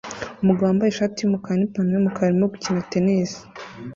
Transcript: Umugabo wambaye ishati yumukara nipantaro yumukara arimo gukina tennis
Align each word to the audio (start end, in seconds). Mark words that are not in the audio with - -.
Umugabo 0.41 0.67
wambaye 0.67 0.89
ishati 0.91 1.17
yumukara 1.19 1.57
nipantaro 1.57 1.89
yumukara 1.95 2.27
arimo 2.29 2.45
gukina 2.53 2.87
tennis 2.91 3.31